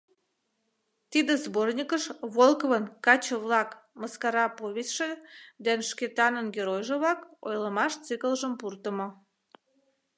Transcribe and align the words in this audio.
Тиде 1.11 1.33
сборникыш 1.45 2.03
Волковын 2.35 2.85
«Каче-влак» 3.05 3.69
мыскара 3.99 4.45
повестьше 4.59 5.09
ден 5.65 5.79
«Шкетанын 5.89 6.47
геройжо-влак» 6.55 7.19
ойлымаш 7.47 7.93
циклжым 8.05 8.53
пуртымо. 8.59 9.07